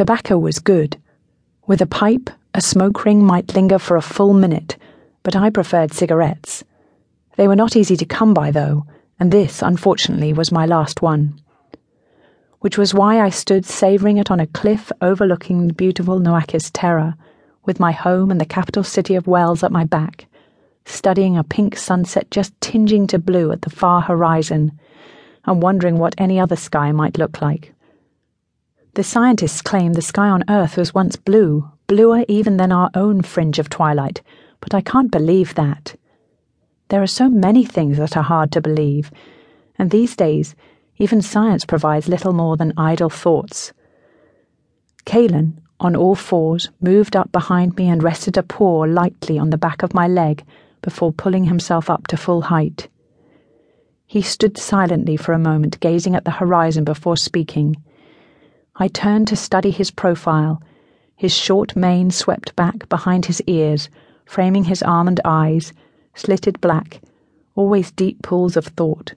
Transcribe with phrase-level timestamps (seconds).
[0.00, 0.96] Tobacco was good.
[1.66, 4.78] With a pipe, a smoke ring might linger for a full minute,
[5.22, 6.64] but I preferred cigarettes.
[7.36, 8.86] They were not easy to come by, though,
[9.18, 11.38] and this, unfortunately, was my last one.
[12.60, 17.14] Which was why I stood savouring it on a cliff overlooking the beautiful Noachis Terra,
[17.66, 20.24] with my home and the capital city of Wells at my back,
[20.86, 24.72] studying a pink sunset just tinging to blue at the far horizon,
[25.44, 27.74] and wondering what any other sky might look like.
[29.00, 33.22] The scientists claim the sky on Earth was once blue, bluer even than our own
[33.22, 34.20] fringe of twilight,
[34.60, 35.96] but I can't believe that.
[36.90, 39.10] There are so many things that are hard to believe,
[39.78, 40.54] and these days,
[40.98, 43.72] even science provides little more than idle thoughts.
[45.06, 49.56] Caelan, on all fours, moved up behind me and rested a paw lightly on the
[49.56, 50.44] back of my leg
[50.82, 52.88] before pulling himself up to full height.
[54.06, 57.76] He stood silently for a moment, gazing at the horizon before speaking.
[58.76, 60.62] I turned to study his profile,
[61.16, 63.90] his short mane swept back behind his ears,
[64.24, 65.72] framing his almond eyes,
[66.14, 67.02] slitted black,
[67.54, 69.14] always deep pools of thought.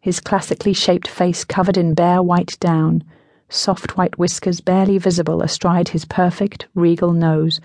[0.00, 3.04] His classically shaped face covered in bare white down,
[3.48, 7.60] soft white whiskers barely visible astride his perfect, regal nose,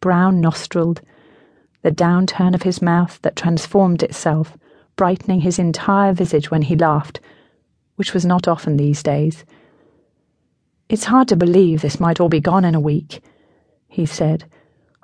[0.00, 1.02] brown nostriled,
[1.82, 4.56] the downturn of his mouth that transformed itself,
[4.96, 7.20] brightening his entire visage when he laughed,
[7.96, 9.44] which was not often these days
[10.92, 13.22] it's hard to believe this might all be gone in a week,
[13.88, 14.44] he said.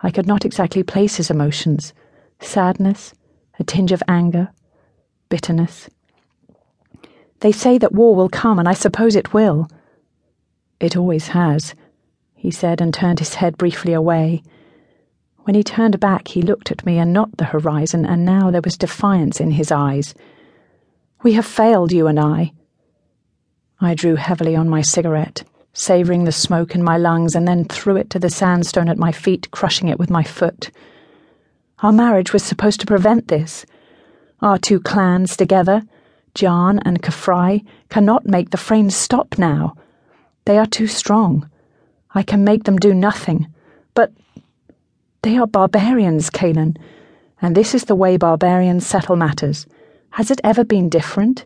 [0.00, 1.94] I could not exactly place his emotions
[2.40, 3.14] sadness,
[3.58, 4.50] a tinge of anger,
[5.30, 5.88] bitterness.
[7.40, 9.66] They say that war will come, and I suppose it will.
[10.78, 11.74] It always has,
[12.34, 14.42] he said, and turned his head briefly away.
[15.44, 18.60] When he turned back, he looked at me and not the horizon, and now there
[18.60, 20.14] was defiance in his eyes.
[21.22, 22.52] We have failed, you and I.
[23.80, 25.44] I drew heavily on my cigarette
[25.78, 29.12] savouring the smoke in my lungs, and then threw it to the sandstone at my
[29.12, 30.70] feet, crushing it with my foot.
[31.84, 33.64] Our marriage was supposed to prevent this.
[34.42, 35.82] Our two clans together,
[36.34, 39.76] Jan and Kafrai, cannot make the Franes stop now.
[40.46, 41.48] They are too strong.
[42.12, 43.46] I can make them do nothing.
[43.94, 44.12] But
[45.22, 46.76] they are barbarians, Caelan,
[47.40, 49.66] and this is the way barbarians settle matters.
[50.10, 51.44] Has it ever been different?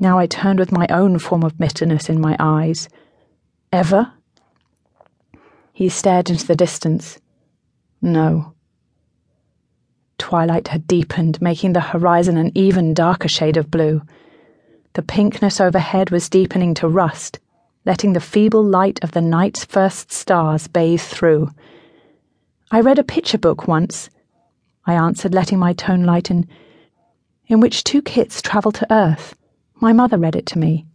[0.00, 2.88] Now I turned with my own form of bitterness in my eyes.
[3.72, 4.12] Ever?
[5.72, 7.18] He stared into the distance.
[8.02, 8.52] No.
[10.18, 14.02] Twilight had deepened, making the horizon an even darker shade of blue.
[14.92, 17.38] The pinkness overhead was deepening to rust,
[17.86, 21.50] letting the feeble light of the night's first stars bathe through.
[22.70, 24.10] I read a picture book once,
[24.84, 26.46] I answered, letting my tone lighten,
[27.46, 29.34] in which two kits travel to Earth.
[29.76, 30.86] My mother read it to me.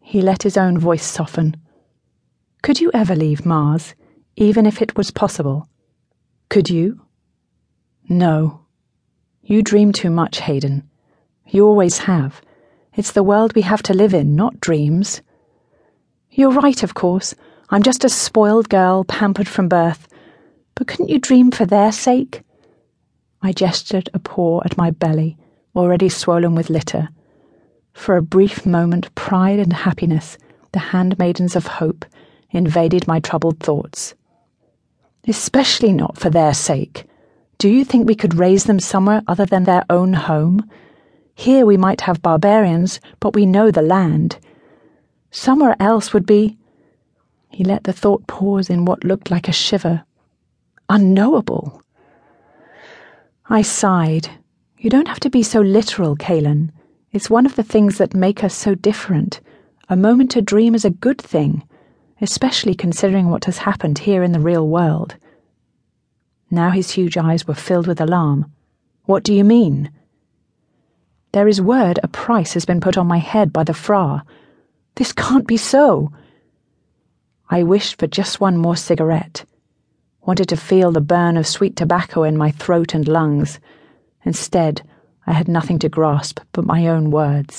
[0.00, 1.56] He let his own voice soften.
[2.66, 3.94] Could you ever leave Mars,
[4.34, 5.68] even if it was possible?
[6.48, 7.00] Could you?
[8.08, 8.62] No.
[9.44, 10.82] You dream too much, Haydn.
[11.46, 12.42] You always have.
[12.92, 15.22] It's the world we have to live in, not dreams.
[16.28, 17.36] You're right, of course.
[17.70, 20.08] I'm just a spoiled girl, pampered from birth.
[20.74, 22.42] But couldn't you dream for their sake?
[23.42, 25.36] I gestured a paw at my belly,
[25.76, 27.10] already swollen with litter.
[27.92, 30.36] For a brief moment, pride and happiness,
[30.72, 32.04] the handmaidens of hope,
[32.50, 34.14] invaded my troubled thoughts.
[35.26, 37.04] Especially not for their sake.
[37.58, 40.70] Do you think we could raise them somewhere other than their own home?
[41.34, 44.38] Here we might have barbarians, but we know the land.
[45.30, 46.56] Somewhere else would be.
[47.50, 50.04] He let the thought pause in what looked like a shiver.
[50.88, 51.82] Unknowable.
[53.48, 54.30] I sighed.
[54.78, 56.70] You don't have to be so literal, Caelan.
[57.12, 59.40] It's one of the things that make us so different.
[59.88, 61.62] A moment to dream is a good thing
[62.20, 65.16] especially considering what has happened here in the real world.
[66.50, 68.52] Now his huge eyes were filled with alarm.
[69.04, 69.90] What do you mean?
[71.32, 74.24] There is word a price has been put on my head by the Fra.
[74.94, 76.12] This can't be so.
[77.50, 79.44] I wished for just one more cigarette.
[80.22, 83.60] Wanted to feel the burn of sweet tobacco in my throat and lungs.
[84.24, 84.82] Instead,
[85.26, 87.54] I had nothing to grasp but my own words.